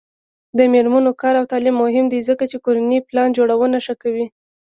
[0.57, 4.25] د میرمنو کار او تعلیم مهم دی ځکه چې کورنۍ پلان جوړونه ښه کوي.